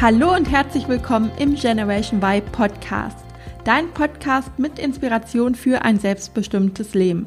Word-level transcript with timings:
Hallo 0.00 0.32
und 0.32 0.48
herzlich 0.48 0.86
willkommen 0.86 1.32
im 1.40 1.56
Generation 1.56 2.22
Y 2.22 2.40
Podcast, 2.52 3.18
dein 3.64 3.90
Podcast 3.90 4.56
mit 4.56 4.78
Inspiration 4.78 5.56
für 5.56 5.82
ein 5.82 5.98
selbstbestimmtes 5.98 6.94
Leben. 6.94 7.26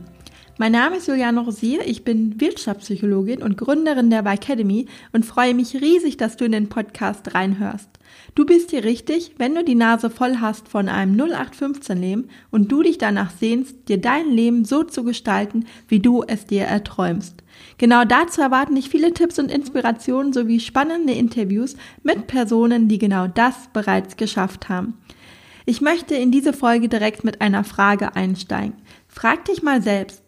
Mein 0.62 0.74
Name 0.74 0.98
ist 0.98 1.08
Juliane 1.08 1.40
Rosier, 1.40 1.88
ich 1.88 2.04
bin 2.04 2.40
Wirtschaftspsychologin 2.40 3.42
und 3.42 3.58
Gründerin 3.58 4.12
der 4.12 4.20
Y 4.20 4.36
Academy 4.36 4.86
und 5.12 5.26
freue 5.26 5.56
mich 5.56 5.82
riesig, 5.82 6.18
dass 6.18 6.38
du 6.38 6.46
in 6.46 6.52
den 6.52 6.70
Podcast 6.70 7.34
reinhörst. 7.34 7.90
Du 8.36 8.46
bist 8.46 8.70
hier 8.70 8.84
richtig, 8.84 9.34
wenn 9.40 9.56
du 9.56 9.64
die 9.64 9.74
Nase 9.74 10.12
voll 10.12 10.38
hast 10.40 10.70
von 10.70 10.88
einem 10.88 11.20
0815-Leben 11.20 12.30
und 12.52 12.72
du 12.72 12.84
dich 12.84 13.00
danach 13.00 13.32
sehnst, 13.32 13.90
dir 13.90 14.00
dein 14.00 14.30
Leben 14.30 14.64
so 14.64 14.84
zu 14.84 15.04
gestalten, 15.04 15.66
wie 15.88 16.00
du 16.00 16.24
es 16.28 16.46
dir 16.46 16.66
erträumst. 16.66 17.42
Genau 17.80 18.06
dazu 18.06 18.42
erwarten 18.42 18.76
dich 18.76 18.88
viele 18.88 19.16
Tipps 19.16 19.40
und 19.40 19.50
Inspirationen 19.50 20.32
sowie 20.32 20.60
spannende 20.60 21.14
Interviews 21.14 21.76
mit 22.04 22.28
Personen, 22.28 22.88
die 22.88 23.00
genau 23.00 23.26
das 23.26 23.56
bereits 23.74 24.16
geschafft 24.16 24.70
haben. 24.70 25.00
Ich 25.66 25.80
möchte 25.80 26.16
in 26.16 26.32
diese 26.32 26.54
Folge 26.54 26.90
direkt 26.90 27.24
mit 27.24 27.40
einer 27.42 27.64
Frage 27.64 28.16
einsteigen. 28.16 28.74
Frag 29.08 29.46
dich 29.46 29.62
mal 29.62 29.82
selbst, 29.82 30.21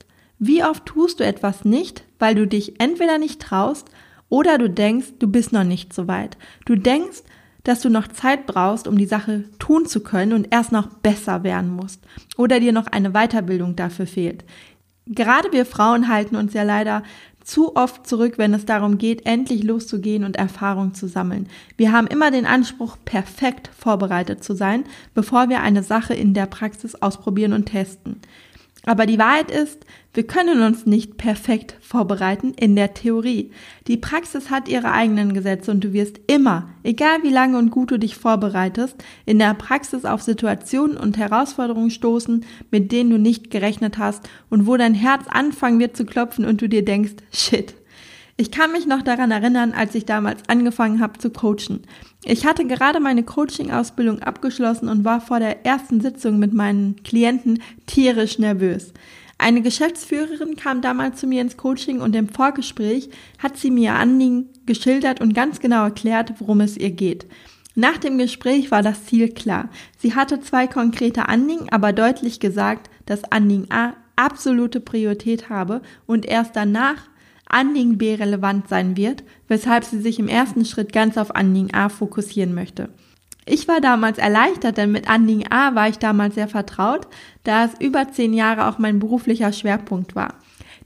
wie 0.45 0.63
oft 0.63 0.85
tust 0.85 1.19
du 1.19 1.25
etwas 1.25 1.63
nicht, 1.63 2.03
weil 2.19 2.35
du 2.35 2.47
dich 2.47 2.79
entweder 2.79 3.17
nicht 3.17 3.41
traust 3.41 3.87
oder 4.29 4.57
du 4.57 4.69
denkst, 4.69 5.13
du 5.19 5.27
bist 5.27 5.53
noch 5.53 5.63
nicht 5.63 5.93
so 5.93 6.07
weit. 6.07 6.37
Du 6.65 6.75
denkst, 6.75 7.23
dass 7.63 7.79
du 7.79 7.89
noch 7.89 8.09
Zeit 8.09 8.45
brauchst, 8.45 8.87
um 8.87 8.97
die 8.97 9.05
Sache 9.05 9.45
tun 9.57 9.85
zu 9.85 10.01
können 10.01 10.33
und 10.33 10.47
erst 10.51 10.71
noch 10.71 10.87
besser 10.87 11.43
werden 11.43 11.69
musst 11.73 12.01
oder 12.37 12.59
dir 12.59 12.73
noch 12.73 12.87
eine 12.87 13.11
Weiterbildung 13.11 13.75
dafür 13.75 14.05
fehlt. 14.05 14.43
Gerade 15.05 15.51
wir 15.51 15.65
Frauen 15.65 16.07
halten 16.09 16.35
uns 16.35 16.53
ja 16.53 16.63
leider 16.63 17.03
zu 17.43 17.75
oft 17.75 18.07
zurück, 18.07 18.37
wenn 18.37 18.53
es 18.53 18.65
darum 18.65 18.97
geht, 18.97 19.25
endlich 19.25 19.63
loszugehen 19.63 20.23
und 20.23 20.37
Erfahrung 20.37 20.93
zu 20.93 21.07
sammeln. 21.07 21.47
Wir 21.77 21.91
haben 21.91 22.07
immer 22.07 22.31
den 22.31 22.45
Anspruch, 22.45 22.97
perfekt 23.03 23.69
vorbereitet 23.77 24.43
zu 24.43 24.55
sein, 24.55 24.85
bevor 25.13 25.49
wir 25.49 25.61
eine 25.61 25.83
Sache 25.83 26.13
in 26.13 26.33
der 26.33 26.45
Praxis 26.45 26.95
ausprobieren 26.95 27.53
und 27.53 27.65
testen. 27.65 28.21
Aber 28.85 29.05
die 29.05 29.17
Wahrheit 29.17 29.49
ist, 29.49 29.85
wir 30.13 30.27
können 30.27 30.61
uns 30.61 30.85
nicht 30.85 31.17
perfekt 31.17 31.77
vorbereiten 31.81 32.53
in 32.53 32.75
der 32.75 32.93
Theorie. 32.93 33.51
Die 33.87 33.95
Praxis 33.95 34.49
hat 34.49 34.67
ihre 34.67 34.91
eigenen 34.91 35.33
Gesetze 35.33 35.71
und 35.71 35.83
du 35.83 35.93
wirst 35.93 36.19
immer, 36.27 36.69
egal 36.83 37.23
wie 37.23 37.29
lange 37.29 37.57
und 37.57 37.71
gut 37.71 37.91
du 37.91 37.97
dich 37.97 38.17
vorbereitest, 38.17 38.95
in 39.25 39.39
der 39.39 39.53
Praxis 39.53 40.03
auf 40.03 40.21
Situationen 40.21 40.97
und 40.97 41.17
Herausforderungen 41.17 41.91
stoßen, 41.91 42.45
mit 42.71 42.91
denen 42.91 43.09
du 43.09 43.17
nicht 43.17 43.51
gerechnet 43.51 43.97
hast 43.97 44.29
und 44.49 44.67
wo 44.67 44.75
dein 44.75 44.93
Herz 44.93 45.23
anfangen 45.29 45.79
wird 45.79 45.95
zu 45.95 46.05
klopfen 46.05 46.45
und 46.45 46.61
du 46.61 46.67
dir 46.67 46.83
denkst, 46.83 47.13
shit, 47.31 47.73
ich 48.35 48.49
kann 48.49 48.71
mich 48.71 48.87
noch 48.87 49.03
daran 49.03 49.31
erinnern, 49.31 49.73
als 49.73 49.93
ich 49.93 50.05
damals 50.05 50.41
angefangen 50.47 51.01
habe 51.01 51.19
zu 51.19 51.29
coachen. 51.29 51.81
Ich 52.23 52.45
hatte 52.45 52.65
gerade 52.65 52.99
meine 52.99 53.23
Coaching-Ausbildung 53.23 54.19
abgeschlossen 54.19 54.89
und 54.89 55.05
war 55.05 55.21
vor 55.21 55.39
der 55.39 55.65
ersten 55.65 56.01
Sitzung 56.01 56.39
mit 56.39 56.53
meinen 56.53 57.03
Klienten 57.03 57.61
tierisch 57.85 58.39
nervös. 58.39 58.93
Eine 59.37 59.61
Geschäftsführerin 59.61 60.55
kam 60.55 60.81
damals 60.81 61.19
zu 61.19 61.27
mir 61.27 61.41
ins 61.41 61.57
Coaching 61.57 62.01
und 62.01 62.15
im 62.15 62.29
Vorgespräch 62.29 63.09
hat 63.39 63.57
sie 63.57 63.71
mir 63.71 63.93
Anliegen 63.93 64.49
geschildert 64.65 65.21
und 65.21 65.33
ganz 65.33 65.59
genau 65.59 65.83
erklärt, 65.83 66.33
worum 66.39 66.61
es 66.61 66.77
ihr 66.77 66.91
geht. 66.91 67.27
Nach 67.75 67.97
dem 67.97 68.17
Gespräch 68.17 68.71
war 68.71 68.81
das 68.83 69.05
Ziel 69.05 69.29
klar. 69.29 69.69
Sie 69.97 70.15
hatte 70.15 70.39
zwei 70.39 70.67
konkrete 70.67 71.27
Anliegen, 71.27 71.67
aber 71.71 71.91
deutlich 71.91 72.39
gesagt, 72.39 72.89
dass 73.05 73.23
Anliegen 73.25 73.67
A 73.71 73.95
absolute 74.15 74.79
Priorität 74.79 75.49
habe 75.49 75.81
und 76.05 76.25
erst 76.25 76.55
danach 76.55 77.09
Anliegen 77.45 77.97
B 77.97 78.15
relevant 78.15 78.67
sein 78.67 78.97
wird, 78.97 79.23
weshalb 79.47 79.83
sie 79.83 79.99
sich 79.99 80.19
im 80.19 80.27
ersten 80.27 80.65
Schritt 80.65 80.93
ganz 80.93 81.17
auf 81.17 81.35
Anliegen 81.35 81.73
A 81.73 81.89
fokussieren 81.89 82.53
möchte. 82.53 82.89
Ich 83.45 83.67
war 83.67 83.81
damals 83.81 84.17
erleichtert, 84.17 84.77
denn 84.77 84.91
mit 84.91 85.09
Anliegen 85.09 85.51
A 85.51 85.75
war 85.75 85.89
ich 85.89 85.99
damals 85.99 86.35
sehr 86.35 86.47
vertraut, 86.47 87.07
da 87.43 87.65
es 87.65 87.71
über 87.79 88.09
zehn 88.11 88.33
Jahre 88.33 88.67
auch 88.67 88.79
mein 88.79 88.99
beruflicher 88.99 89.51
Schwerpunkt 89.51 90.15
war. 90.15 90.35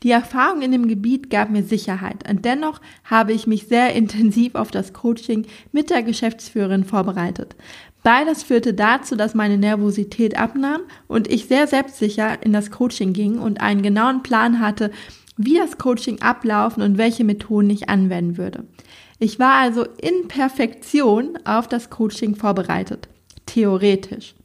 Die 0.03 0.11
Erfahrung 0.11 0.61
in 0.61 0.71
dem 0.71 0.87
Gebiet 0.87 1.29
gab 1.29 1.49
mir 1.49 1.63
Sicherheit 1.63 2.29
und 2.29 2.45
dennoch 2.45 2.81
habe 3.03 3.33
ich 3.33 3.47
mich 3.47 3.67
sehr 3.67 3.93
intensiv 3.93 4.55
auf 4.55 4.69
das 4.69 4.93
Coaching 4.93 5.45
mit 5.71 5.89
der 5.89 6.03
Geschäftsführerin 6.03 6.83
vorbereitet. 6.83 7.55
Beides 8.03 8.43
führte 8.43 8.73
dazu, 8.73 9.15
dass 9.15 9.33
meine 9.33 9.57
Nervosität 9.57 10.37
abnahm 10.37 10.81
und 11.07 11.27
ich 11.27 11.47
sehr 11.47 11.67
selbstsicher 11.67 12.43
in 12.43 12.53
das 12.53 12.71
Coaching 12.71 13.13
ging 13.13 13.39
und 13.39 13.59
einen 13.59 13.81
genauen 13.81 14.23
Plan 14.23 14.61
hatte, 14.61 14.91
wie 15.37 15.55
das 15.55 15.77
Coaching 15.77 16.21
ablaufen 16.21 16.83
und 16.83 16.97
welche 16.97 17.23
Methoden 17.23 17.69
ich 17.69 17.89
anwenden 17.89 18.37
würde. 18.37 18.65
Ich 19.19 19.39
war 19.39 19.53
also 19.53 19.83
in 19.83 20.27
Perfektion 20.27 21.37
auf 21.45 21.67
das 21.67 21.89
Coaching 21.89 22.35
vorbereitet. 22.35 23.07
Theoretisch. 23.45 24.35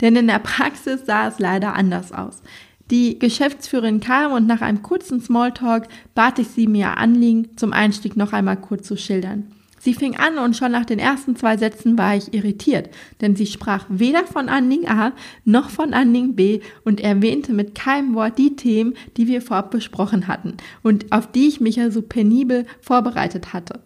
Denn 0.00 0.16
in 0.16 0.26
der 0.26 0.38
Praxis 0.38 1.06
sah 1.06 1.28
es 1.28 1.38
leider 1.38 1.74
anders 1.74 2.12
aus. 2.12 2.42
Die 2.90 3.18
Geschäftsführerin 3.18 4.00
kam 4.00 4.32
und 4.32 4.46
nach 4.46 4.60
einem 4.60 4.82
kurzen 4.82 5.20
Smalltalk 5.20 5.86
bat 6.14 6.38
ich 6.40 6.48
sie, 6.48 6.66
mir 6.66 6.98
Anliegen 6.98 7.56
zum 7.56 7.72
Einstieg 7.72 8.16
noch 8.16 8.32
einmal 8.32 8.56
kurz 8.56 8.86
zu 8.86 8.96
schildern. 8.96 9.52
Sie 9.82 9.94
fing 9.94 10.14
an 10.16 10.36
und 10.36 10.58
schon 10.58 10.72
nach 10.72 10.84
den 10.84 10.98
ersten 10.98 11.36
zwei 11.36 11.56
Sätzen 11.56 11.96
war 11.96 12.14
ich 12.14 12.34
irritiert, 12.34 12.90
denn 13.22 13.34
sie 13.34 13.46
sprach 13.46 13.86
weder 13.88 14.26
von 14.26 14.50
Anliegen 14.50 14.86
A 14.86 15.12
noch 15.46 15.70
von 15.70 15.94
Anliegen 15.94 16.36
B 16.36 16.60
und 16.84 17.00
erwähnte 17.00 17.54
mit 17.54 17.74
keinem 17.74 18.14
Wort 18.14 18.36
die 18.36 18.56
Themen, 18.56 18.92
die 19.16 19.26
wir 19.26 19.40
vorab 19.40 19.70
besprochen 19.70 20.28
hatten 20.28 20.58
und 20.82 21.10
auf 21.12 21.32
die 21.32 21.48
ich 21.48 21.62
mich 21.62 21.76
ja 21.76 21.90
so 21.90 22.02
penibel 22.02 22.66
vorbereitet 22.82 23.54
hatte. 23.54 23.80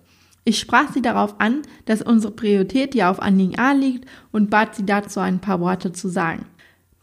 Ich 0.45 0.59
sprach 0.59 0.93
sie 0.93 1.01
darauf 1.01 1.41
an, 1.41 1.63
dass 1.85 2.03
unsere 2.03 2.33
Priorität 2.33 2.97
ja 2.97 3.09
auf 3.09 3.23
Anliegen 3.23 3.57
A 3.57 3.71
liegt 3.71 4.09
und 4.33 4.51
bat 4.51 4.75
sie 4.75 4.85
dazu 4.85 5.21
ein 5.21 5.39
paar 5.39 5.61
Worte 5.61 5.93
zu 5.93 6.09
sagen. 6.09 6.47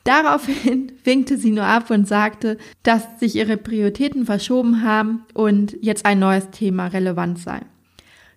Daraufhin 0.03 0.91
winkte 1.05 1.37
sie 1.37 1.51
nur 1.51 1.63
ab 1.63 1.89
und 1.91 2.09
sagte, 2.09 2.57
dass 2.83 3.21
sich 3.21 3.37
ihre 3.37 3.55
Prioritäten 3.55 4.25
verschoben 4.25 4.83
haben 4.83 5.23
und 5.33 5.77
jetzt 5.79 6.05
ein 6.05 6.19
neues 6.19 6.49
Thema 6.51 6.87
relevant 6.87 7.39
sei. 7.39 7.61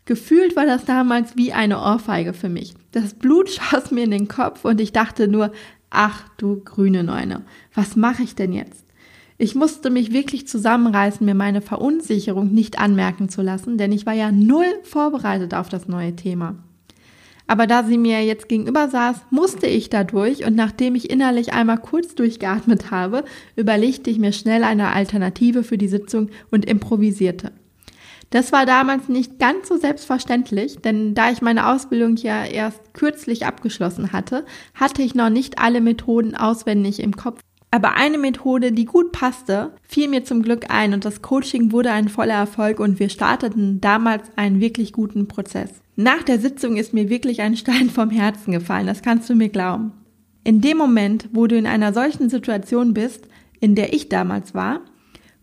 Gefühlt 0.07 0.55
war 0.55 0.67
das 0.67 0.85
damals 0.85 1.37
wie 1.37 1.53
eine 1.53 1.79
Ohrfeige 1.79 2.35
für 2.35 2.49
mich. 2.49 2.75
Das 2.93 3.15
Blut 3.15 3.51
schoss 3.51 3.91
mir 3.91 4.05
in 4.05 4.11
den 4.11 4.29
Kopf 4.29 4.65
und 4.65 4.81
ich 4.81 4.93
dachte 4.93 5.29
nur, 5.29 5.53
ach 5.91 6.29
du 6.37 6.61
grüne 6.63 7.05
Neune, 7.05 7.43
was 7.75 7.97
mache 7.97 8.23
ich 8.23 8.35
denn 8.35 8.53
jetzt? 8.53 8.85
Ich 9.37 9.55
musste 9.55 9.91
mich 9.91 10.13
wirklich 10.13 10.47
zusammenreißen, 10.47 11.25
mir 11.27 11.35
meine 11.35 11.61
Verunsicherung 11.61 12.53
nicht 12.53 12.79
anmerken 12.79 13.29
zu 13.29 13.43
lassen, 13.43 13.79
denn 13.79 13.91
ich 13.91 14.07
war 14.07 14.13
ja 14.13 14.31
null 14.31 14.67
vorbereitet 14.85 15.55
auf 15.55 15.69
das 15.69 15.89
neue 15.89 16.15
Thema. 16.15 16.57
Aber 17.47 17.67
da 17.67 17.83
sie 17.83 17.99
mir 17.99 18.25
jetzt 18.25 18.49
gegenüber 18.49 18.89
saß, 18.89 19.17
musste 19.31 19.67
ich 19.67 19.91
dadurch 19.91 20.47
und 20.47 20.55
nachdem 20.55 20.95
ich 20.95 21.11
innerlich 21.11 21.53
einmal 21.53 21.79
kurz 21.79 22.15
durchgeatmet 22.15 22.91
habe, 22.91 23.25
überlegte 23.57 24.09
ich 24.09 24.19
mir 24.19 24.33
schnell 24.33 24.65
eine 24.65 24.93
Alternative 24.93 25.63
für 25.63 25.77
die 25.77 25.89
Sitzung 25.89 26.31
und 26.51 26.65
improvisierte. 26.65 27.53
Das 28.31 28.53
war 28.53 28.67
damals 28.67 29.09
nicht 29.09 29.39
ganz 29.39 29.69
so 29.69 29.77
selbstverständlich, 29.77 30.79
denn 30.79 31.15
da 31.15 31.31
ich 31.31 31.43
meine 31.43 31.69
Ausbildung 31.69 32.17
ja 32.17 32.45
erst 32.45 32.95
kürzlich 32.95 33.47
abgeschlossen 33.47 34.13
hatte, 34.13 34.45
hatte 34.75 35.03
ich 35.03 35.15
noch 35.15 35.31
nicht 35.31 35.59
alle 35.59 35.81
Methoden 35.81 36.35
auswendig 36.35 37.01
im 37.01 37.17
Kopf. 37.17 37.41
Aber 37.71 37.95
eine 37.95 38.19
Methode, 38.19 38.71
die 38.71 38.85
gut 38.85 39.11
passte, 39.11 39.73
fiel 39.83 40.09
mir 40.09 40.25
zum 40.25 40.43
Glück 40.43 40.71
ein 40.71 40.95
und 40.95 41.05
das 41.05 41.23
Coaching 41.23 41.73
wurde 41.73 41.91
ein 41.91 42.09
voller 42.09 42.35
Erfolg 42.35 42.79
und 42.79 43.01
wir 43.01 43.09
starteten 43.09 43.81
damals 43.81 44.23
einen 44.37 44.61
wirklich 44.61 44.93
guten 44.93 45.27
Prozess. 45.27 45.71
Nach 45.97 46.23
der 46.23 46.39
Sitzung 46.39 46.77
ist 46.77 46.95
mir 46.95 47.09
wirklich 47.09 47.41
ein 47.41 47.57
Stein 47.57 47.91
vom 47.95 48.11
Herzen 48.11 48.53
gefallen, 48.53 48.87
das 48.87 49.03
kannst 49.03 49.29
du 49.29 49.35
mir 49.35 49.49
glauben. 49.49 49.93
In 50.45 50.61
dem 50.61 50.77
Moment, 50.77 51.29
wo 51.33 51.47
du 51.47 51.57
in 51.57 51.67
einer 51.67 51.93
solchen 51.93 52.29
Situation 52.29 52.95
bist, 52.95 53.27
in 53.61 53.75
der 53.75 53.93
ich 53.93 54.09
damals 54.09 54.55
war, 54.55 54.81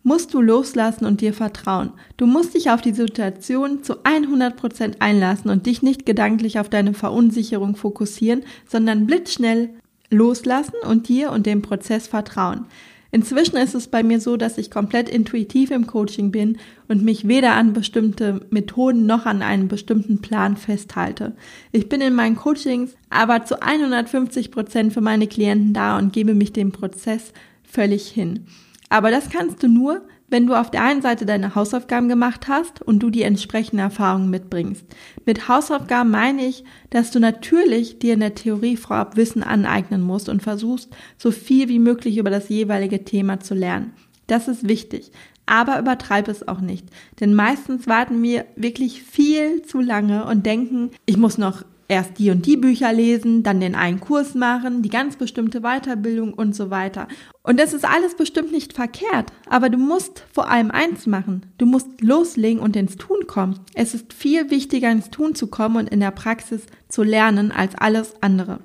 musst 0.03 0.33
du 0.33 0.41
loslassen 0.41 1.05
und 1.05 1.21
dir 1.21 1.33
vertrauen. 1.33 1.91
Du 2.17 2.25
musst 2.25 2.55
dich 2.55 2.71
auf 2.71 2.81
die 2.81 2.93
Situation 2.93 3.83
zu 3.83 4.03
100% 4.03 4.95
einlassen 4.99 5.51
und 5.51 5.65
dich 5.65 5.81
nicht 5.81 6.05
gedanklich 6.05 6.59
auf 6.59 6.69
deine 6.69 6.93
Verunsicherung 6.93 7.75
fokussieren, 7.75 8.43
sondern 8.67 9.05
blitzschnell 9.05 9.69
loslassen 10.09 10.75
und 10.87 11.07
dir 11.07 11.31
und 11.31 11.45
dem 11.45 11.61
Prozess 11.61 12.07
vertrauen. 12.07 12.65
Inzwischen 13.13 13.57
ist 13.57 13.75
es 13.75 13.87
bei 13.87 14.03
mir 14.03 14.21
so, 14.21 14.37
dass 14.37 14.57
ich 14.57 14.71
komplett 14.71 15.09
intuitiv 15.09 15.69
im 15.71 15.85
Coaching 15.85 16.31
bin 16.31 16.57
und 16.87 17.03
mich 17.03 17.27
weder 17.27 17.53
an 17.53 17.73
bestimmte 17.73 18.45
Methoden 18.51 19.05
noch 19.05 19.25
an 19.25 19.41
einen 19.41 19.67
bestimmten 19.67 20.21
Plan 20.21 20.55
festhalte. 20.55 21.35
Ich 21.73 21.89
bin 21.89 21.99
in 21.99 22.15
meinen 22.15 22.37
Coachings 22.37 22.95
aber 23.09 23.43
zu 23.43 23.61
150 23.61 24.49
Prozent 24.49 24.93
für 24.93 25.01
meine 25.01 25.27
Klienten 25.27 25.73
da 25.73 25.97
und 25.97 26.13
gebe 26.13 26.33
mich 26.33 26.53
dem 26.53 26.71
Prozess 26.71 27.33
völlig 27.63 28.07
hin. 28.07 28.45
Aber 28.91 29.09
das 29.09 29.29
kannst 29.29 29.63
du 29.63 29.69
nur, 29.69 30.01
wenn 30.27 30.47
du 30.47 30.53
auf 30.53 30.69
der 30.69 30.83
einen 30.83 31.01
Seite 31.01 31.25
deine 31.25 31.55
Hausaufgaben 31.55 32.09
gemacht 32.09 32.49
hast 32.49 32.81
und 32.81 32.99
du 32.99 33.09
die 33.09 33.21
entsprechenden 33.21 33.79
Erfahrungen 33.79 34.29
mitbringst. 34.29 34.83
Mit 35.25 35.47
Hausaufgaben 35.47 36.11
meine 36.11 36.45
ich, 36.45 36.65
dass 36.89 37.09
du 37.09 37.21
natürlich 37.21 37.99
dir 37.99 38.15
in 38.15 38.19
der 38.19 38.35
Theorie 38.35 38.75
vorab 38.75 39.15
Wissen 39.15 39.43
aneignen 39.43 40.01
musst 40.01 40.27
und 40.27 40.43
versuchst, 40.43 40.89
so 41.17 41.31
viel 41.31 41.69
wie 41.69 41.79
möglich 41.79 42.17
über 42.17 42.29
das 42.29 42.49
jeweilige 42.49 43.05
Thema 43.05 43.39
zu 43.39 43.53
lernen. 43.53 43.93
Das 44.27 44.49
ist 44.49 44.67
wichtig. 44.67 45.13
Aber 45.45 45.79
übertreib 45.79 46.27
es 46.27 46.45
auch 46.49 46.59
nicht. 46.59 46.85
Denn 47.21 47.33
meistens 47.33 47.87
warten 47.87 48.21
wir 48.21 48.43
wirklich 48.57 49.03
viel 49.03 49.61
zu 49.61 49.79
lange 49.79 50.25
und 50.25 50.45
denken, 50.45 50.91
ich 51.05 51.15
muss 51.15 51.37
noch 51.37 51.63
erst 51.91 52.19
die 52.19 52.31
und 52.31 52.45
die 52.45 52.55
Bücher 52.55 52.93
lesen, 52.93 53.43
dann 53.43 53.59
den 53.59 53.75
einen 53.75 53.99
Kurs 53.99 54.33
machen, 54.33 54.81
die 54.81 54.89
ganz 54.89 55.17
bestimmte 55.17 55.59
Weiterbildung 55.59 56.33
und 56.33 56.55
so 56.55 56.69
weiter. 56.69 57.09
Und 57.43 57.59
das 57.59 57.73
ist 57.73 57.83
alles 57.83 58.15
bestimmt 58.15 58.53
nicht 58.53 58.71
verkehrt, 58.71 59.33
aber 59.49 59.69
du 59.69 59.77
musst 59.77 60.23
vor 60.31 60.49
allem 60.49 60.71
eins 60.71 61.05
machen. 61.05 61.45
Du 61.57 61.65
musst 61.65 61.99
loslegen 61.99 62.61
und 62.61 62.77
ins 62.77 62.95
Tun 62.95 63.27
kommen. 63.27 63.59
Es 63.73 63.93
ist 63.93 64.13
viel 64.13 64.49
wichtiger, 64.49 64.89
ins 64.89 65.09
Tun 65.09 65.35
zu 65.35 65.47
kommen 65.47 65.75
und 65.75 65.89
in 65.89 65.99
der 65.99 66.11
Praxis 66.11 66.65
zu 66.87 67.03
lernen 67.03 67.51
als 67.51 67.75
alles 67.75 68.13
andere. 68.21 68.61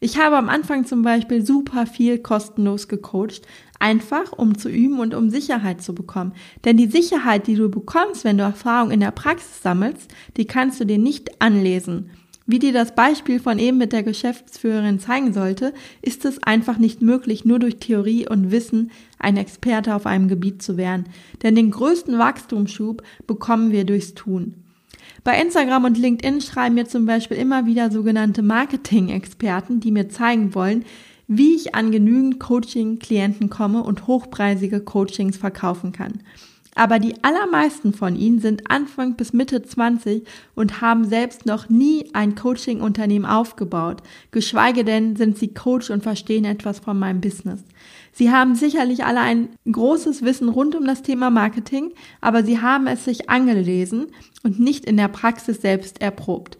Ich 0.00 0.18
habe 0.18 0.38
am 0.38 0.48
Anfang 0.48 0.86
zum 0.86 1.02
Beispiel 1.02 1.44
super 1.44 1.86
viel 1.86 2.18
kostenlos 2.18 2.88
gecoacht, 2.88 3.42
einfach 3.78 4.32
um 4.32 4.56
zu 4.56 4.70
üben 4.70 4.98
und 4.98 5.14
um 5.14 5.28
Sicherheit 5.28 5.82
zu 5.82 5.94
bekommen. 5.94 6.32
Denn 6.64 6.78
die 6.78 6.88
Sicherheit, 6.88 7.46
die 7.46 7.54
du 7.54 7.68
bekommst, 7.68 8.24
wenn 8.24 8.38
du 8.38 8.44
Erfahrung 8.44 8.90
in 8.90 9.00
der 9.00 9.10
Praxis 9.10 9.62
sammelst, 9.62 10.10
die 10.38 10.46
kannst 10.46 10.80
du 10.80 10.86
dir 10.86 10.98
nicht 10.98 11.42
anlesen. 11.42 12.10
Wie 12.46 12.58
dir 12.58 12.72
das 12.72 12.94
Beispiel 12.94 13.38
von 13.38 13.58
eben 13.58 13.78
mit 13.78 13.92
der 13.92 14.02
Geschäftsführerin 14.02 14.98
zeigen 14.98 15.32
sollte, 15.32 15.72
ist 16.00 16.24
es 16.24 16.42
einfach 16.42 16.78
nicht 16.78 17.00
möglich, 17.00 17.44
nur 17.44 17.58
durch 17.58 17.76
Theorie 17.76 18.28
und 18.28 18.50
Wissen 18.50 18.90
ein 19.18 19.36
Experte 19.36 19.94
auf 19.94 20.06
einem 20.06 20.28
Gebiet 20.28 20.62
zu 20.62 20.76
werden. 20.76 21.04
Denn 21.42 21.54
den 21.54 21.70
größten 21.70 22.18
Wachstumsschub 22.18 23.02
bekommen 23.26 23.70
wir 23.70 23.84
durchs 23.84 24.14
Tun. 24.14 24.54
Bei 25.24 25.40
Instagram 25.40 25.84
und 25.84 25.98
LinkedIn 25.98 26.40
schreiben 26.40 26.74
mir 26.74 26.86
zum 26.86 27.06
Beispiel 27.06 27.36
immer 27.36 27.66
wieder 27.66 27.92
sogenannte 27.92 28.42
Marketing-Experten, 28.42 29.78
die 29.78 29.92
mir 29.92 30.08
zeigen 30.08 30.54
wollen, 30.54 30.84
wie 31.28 31.54
ich 31.54 31.76
an 31.76 31.92
genügend 31.92 32.40
Coaching-Klienten 32.40 33.48
komme 33.48 33.84
und 33.84 34.08
hochpreisige 34.08 34.80
Coachings 34.80 35.36
verkaufen 35.36 35.92
kann. 35.92 36.22
Aber 36.74 36.98
die 36.98 37.22
allermeisten 37.22 37.92
von 37.92 38.16
ihnen 38.16 38.38
sind 38.38 38.70
Anfang 38.70 39.14
bis 39.14 39.34
Mitte 39.34 39.62
20 39.62 40.26
und 40.54 40.80
haben 40.80 41.04
selbst 41.04 41.44
noch 41.44 41.68
nie 41.68 42.08
ein 42.14 42.34
Coaching-Unternehmen 42.34 43.26
aufgebaut. 43.26 44.02
Geschweige 44.30 44.82
denn 44.82 45.16
sind 45.16 45.36
sie 45.36 45.52
Coach 45.52 45.90
und 45.90 46.02
verstehen 46.02 46.46
etwas 46.46 46.78
von 46.78 46.98
meinem 46.98 47.20
Business. 47.20 47.62
Sie 48.12 48.30
haben 48.30 48.54
sicherlich 48.54 49.04
alle 49.04 49.20
ein 49.20 49.50
großes 49.70 50.22
Wissen 50.22 50.48
rund 50.48 50.74
um 50.74 50.86
das 50.86 51.02
Thema 51.02 51.30
Marketing, 51.30 51.92
aber 52.20 52.42
sie 52.42 52.60
haben 52.60 52.86
es 52.86 53.04
sich 53.04 53.28
angelesen 53.28 54.06
und 54.42 54.58
nicht 54.58 54.86
in 54.86 54.96
der 54.96 55.08
Praxis 55.08 55.60
selbst 55.60 56.00
erprobt. 56.00 56.58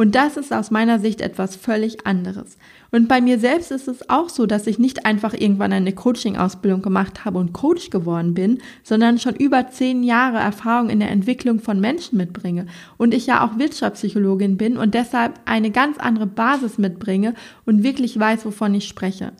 Und 0.00 0.14
das 0.14 0.38
ist 0.38 0.50
aus 0.50 0.70
meiner 0.70 0.98
Sicht 0.98 1.20
etwas 1.20 1.56
völlig 1.56 2.06
anderes. 2.06 2.56
Und 2.90 3.06
bei 3.06 3.20
mir 3.20 3.38
selbst 3.38 3.70
ist 3.70 3.86
es 3.86 4.08
auch 4.08 4.30
so, 4.30 4.46
dass 4.46 4.66
ich 4.66 4.78
nicht 4.78 5.04
einfach 5.04 5.34
irgendwann 5.34 5.74
eine 5.74 5.92
Coaching-Ausbildung 5.92 6.80
gemacht 6.80 7.26
habe 7.26 7.38
und 7.38 7.52
Coach 7.52 7.90
geworden 7.90 8.32
bin, 8.32 8.62
sondern 8.82 9.18
schon 9.18 9.34
über 9.34 9.68
zehn 9.68 10.02
Jahre 10.02 10.38
Erfahrung 10.38 10.88
in 10.88 11.00
der 11.00 11.10
Entwicklung 11.10 11.60
von 11.60 11.80
Menschen 11.80 12.16
mitbringe. 12.16 12.64
Und 12.96 13.12
ich 13.12 13.26
ja 13.26 13.44
auch 13.44 13.58
Wirtschaftspsychologin 13.58 14.56
bin 14.56 14.78
und 14.78 14.94
deshalb 14.94 15.38
eine 15.44 15.70
ganz 15.70 15.98
andere 15.98 16.26
Basis 16.26 16.78
mitbringe 16.78 17.34
und 17.66 17.82
wirklich 17.82 18.18
weiß, 18.18 18.46
wovon 18.46 18.74
ich 18.74 18.88
spreche. 18.88 19.32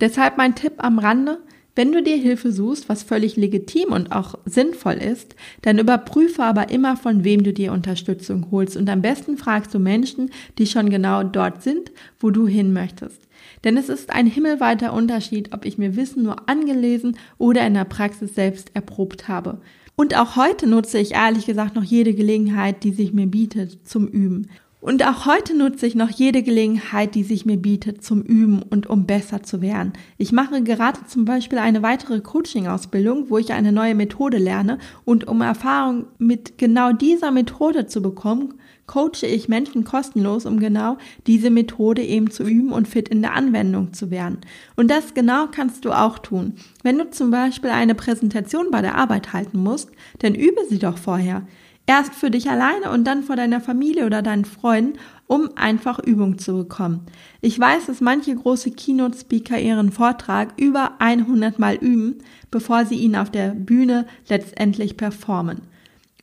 Deshalb 0.00 0.38
mein 0.38 0.56
Tipp 0.56 0.72
am 0.78 0.98
Rande, 0.98 1.38
wenn 1.80 1.92
du 1.92 2.02
dir 2.02 2.18
Hilfe 2.18 2.52
suchst, 2.52 2.90
was 2.90 3.02
völlig 3.02 3.36
legitim 3.36 3.92
und 3.92 4.12
auch 4.12 4.34
sinnvoll 4.44 4.96
ist, 4.96 5.34
dann 5.62 5.78
überprüfe 5.78 6.42
aber 6.42 6.68
immer, 6.68 6.94
von 6.94 7.24
wem 7.24 7.42
du 7.42 7.54
dir 7.54 7.72
Unterstützung 7.72 8.48
holst 8.50 8.76
und 8.76 8.90
am 8.90 9.00
besten 9.00 9.38
fragst 9.38 9.72
du 9.72 9.78
Menschen, 9.78 10.30
die 10.58 10.66
schon 10.66 10.90
genau 10.90 11.22
dort 11.22 11.62
sind, 11.62 11.90
wo 12.18 12.28
du 12.28 12.46
hin 12.46 12.74
möchtest. 12.74 13.22
Denn 13.64 13.78
es 13.78 13.88
ist 13.88 14.10
ein 14.10 14.26
himmelweiter 14.26 14.92
Unterschied, 14.92 15.54
ob 15.54 15.64
ich 15.64 15.78
mir 15.78 15.96
Wissen 15.96 16.22
nur 16.22 16.50
angelesen 16.50 17.16
oder 17.38 17.66
in 17.66 17.72
der 17.72 17.86
Praxis 17.86 18.34
selbst 18.34 18.72
erprobt 18.74 19.28
habe. 19.28 19.62
Und 19.96 20.14
auch 20.18 20.36
heute 20.36 20.66
nutze 20.66 20.98
ich 20.98 21.14
ehrlich 21.14 21.46
gesagt 21.46 21.76
noch 21.76 21.84
jede 21.84 22.12
Gelegenheit, 22.12 22.84
die 22.84 22.92
sich 22.92 23.14
mir 23.14 23.26
bietet, 23.26 23.88
zum 23.88 24.06
Üben. 24.06 24.50
Und 24.80 25.06
auch 25.06 25.26
heute 25.26 25.54
nutze 25.54 25.86
ich 25.86 25.94
noch 25.94 26.08
jede 26.08 26.42
Gelegenheit, 26.42 27.14
die 27.14 27.22
sich 27.22 27.44
mir 27.44 27.58
bietet, 27.58 28.02
zum 28.02 28.22
Üben 28.22 28.62
und 28.62 28.88
um 28.88 29.04
besser 29.04 29.42
zu 29.42 29.60
werden. 29.60 29.92
Ich 30.16 30.32
mache 30.32 30.62
gerade 30.62 31.00
zum 31.06 31.26
Beispiel 31.26 31.58
eine 31.58 31.82
weitere 31.82 32.20
Coaching-Ausbildung, 32.20 33.28
wo 33.28 33.36
ich 33.36 33.52
eine 33.52 33.72
neue 33.72 33.94
Methode 33.94 34.38
lerne 34.38 34.78
und 35.04 35.28
um 35.28 35.42
Erfahrung 35.42 36.06
mit 36.16 36.56
genau 36.56 36.92
dieser 36.92 37.30
Methode 37.30 37.88
zu 37.88 38.00
bekommen, 38.00 38.54
coache 38.86 39.26
ich 39.26 39.48
Menschen 39.48 39.84
kostenlos, 39.84 40.46
um 40.46 40.58
genau 40.58 40.96
diese 41.26 41.50
Methode 41.50 42.02
eben 42.02 42.30
zu 42.30 42.42
üben 42.44 42.72
und 42.72 42.88
fit 42.88 43.08
in 43.10 43.20
der 43.20 43.34
Anwendung 43.34 43.92
zu 43.92 44.10
werden. 44.10 44.38
Und 44.76 44.90
das 44.90 45.12
genau 45.12 45.46
kannst 45.46 45.84
du 45.84 45.92
auch 45.92 46.18
tun. 46.18 46.54
Wenn 46.82 46.96
du 46.96 47.10
zum 47.10 47.30
Beispiel 47.30 47.70
eine 47.70 47.94
Präsentation 47.94 48.70
bei 48.70 48.80
der 48.80 48.96
Arbeit 48.96 49.34
halten 49.34 49.58
musst, 49.58 49.90
dann 50.20 50.34
übe 50.34 50.62
sie 50.70 50.78
doch 50.78 50.96
vorher. 50.96 51.46
Erst 51.90 52.14
für 52.14 52.30
dich 52.30 52.48
alleine 52.48 52.92
und 52.92 53.02
dann 53.02 53.24
vor 53.24 53.34
deiner 53.34 53.60
Familie 53.60 54.06
oder 54.06 54.22
deinen 54.22 54.44
Freunden, 54.44 54.96
um 55.26 55.50
einfach 55.56 55.98
Übung 55.98 56.38
zu 56.38 56.58
bekommen. 56.58 57.04
Ich 57.40 57.58
weiß, 57.58 57.86
dass 57.86 58.00
manche 58.00 58.32
große 58.32 58.70
Keynote-Speaker 58.70 59.58
ihren 59.58 59.90
Vortrag 59.90 60.52
über 60.56 60.92
100 61.00 61.58
Mal 61.58 61.74
üben, 61.74 62.18
bevor 62.52 62.84
sie 62.84 62.94
ihn 62.94 63.16
auf 63.16 63.32
der 63.32 63.48
Bühne 63.48 64.06
letztendlich 64.28 64.96
performen. 64.96 65.62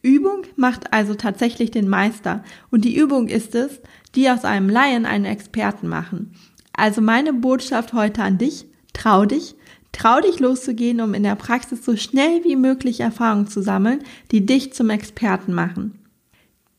Übung 0.01 0.43
macht 0.55 0.93
also 0.93 1.15
tatsächlich 1.15 1.69
den 1.69 1.89
Meister 1.89 2.45
und 2.71 2.85
die 2.85 2.95
Übung 2.95 3.27
ist 3.27 3.53
es, 3.53 3.81
die 4.15 4.29
aus 4.29 4.45
einem 4.45 4.69
Laien 4.69 5.05
einen 5.05 5.25
Experten 5.25 5.89
machen. 5.89 6.31
Also 6.71 7.01
meine 7.01 7.33
Botschaft 7.33 7.91
heute 7.91 8.23
an 8.23 8.37
dich, 8.37 8.67
trau 8.93 9.25
dich, 9.25 9.55
Trau 9.97 10.21
dich 10.21 10.39
loszugehen, 10.39 11.01
um 11.01 11.15
in 11.15 11.23
der 11.23 11.33
Praxis 11.33 11.83
so 11.83 11.95
schnell 11.95 12.43
wie 12.43 12.55
möglich 12.55 12.99
Erfahrungen 12.99 13.47
zu 13.47 13.63
sammeln, 13.63 14.03
die 14.31 14.45
dich 14.45 14.71
zum 14.71 14.91
Experten 14.91 15.53
machen. 15.55 15.97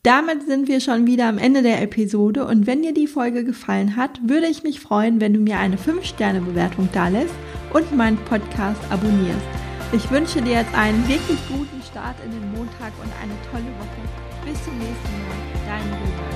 Damit 0.04 0.46
sind 0.46 0.68
wir 0.68 0.80
schon 0.80 1.08
wieder 1.08 1.26
am 1.26 1.36
Ende 1.36 1.62
der 1.62 1.82
Episode 1.82 2.46
und 2.46 2.68
wenn 2.68 2.82
dir 2.82 2.94
die 2.94 3.08
Folge 3.08 3.42
gefallen 3.42 3.96
hat, 3.96 4.20
würde 4.22 4.46
ich 4.46 4.62
mich 4.62 4.78
freuen, 4.78 5.20
wenn 5.20 5.34
du 5.34 5.40
mir 5.40 5.58
eine 5.58 5.76
5-Sterne-Bewertung 5.76 6.88
dalässt 6.92 7.34
und 7.72 7.96
meinen 7.96 8.18
Podcast 8.18 8.80
abonnierst. 8.88 9.46
Ich 9.92 10.08
wünsche 10.12 10.40
dir 10.40 10.52
jetzt 10.52 10.74
einen 10.74 11.06
wirklich 11.08 11.40
guten 11.48 11.82
Start 11.90 12.14
in 12.24 12.30
den 12.30 12.52
Montag 12.52 12.92
und 13.02 13.10
eine 13.20 13.34
tolle 13.50 13.64
Woche. 13.80 14.48
Bis 14.48 14.62
zum 14.62 14.78
nächsten 14.78 15.12
Mal. 15.26 15.66
Dein 15.66 15.84
Julian. 15.88 16.27